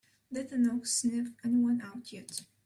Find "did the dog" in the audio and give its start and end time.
0.33-0.87